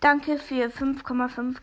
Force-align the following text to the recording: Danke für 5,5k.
Danke 0.00 0.38
für 0.38 0.66
5,5k. 0.66 1.62